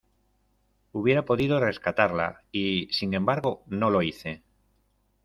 [0.93, 4.41] hubiera podido rescatarla, y, sin embargo, no lo hice.